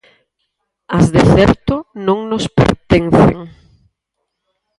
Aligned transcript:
As 0.97 1.05
de 1.15 1.21
certo 1.35 1.75
non 2.07 2.19
nos 2.31 2.45
pertencen. 2.59 3.37